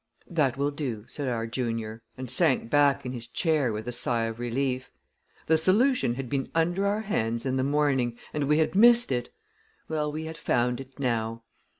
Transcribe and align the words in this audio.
"That 0.31 0.57
will 0.57 0.71
do," 0.71 1.05
said 1.07 1.27
our 1.27 1.45
junior, 1.45 2.01
and 2.17 2.27
sank 2.27 2.71
back 2.71 3.05
in 3.05 3.11
his 3.11 3.27
chair 3.27 3.71
with 3.71 3.87
a 3.87 3.91
sigh 3.91 4.23
of 4.23 4.39
relief. 4.39 4.89
The 5.45 5.59
solution 5.59 6.15
had 6.15 6.27
been 6.27 6.49
under 6.55 6.87
our 6.87 7.01
hands 7.01 7.45
in 7.45 7.55
the 7.55 7.63
morning, 7.63 8.17
and 8.33 8.45
we 8.45 8.57
had 8.57 8.73
missed 8.73 9.11
it! 9.11 9.31
Well, 9.87 10.11
we 10.11 10.23
had 10.25 10.39
found 10.39 10.81
it 10.81 10.97
now. 10.99 11.43